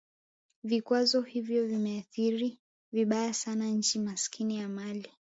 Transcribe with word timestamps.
Vikwazo 0.63 1.21
hivyo 1.21 1.67
vimeathiri 1.67 2.59
vibaya 2.91 3.33
sana 3.33 3.65
nchi 3.65 3.99
maskini 3.99 4.57
ya 4.57 4.69
Mali 4.69 5.11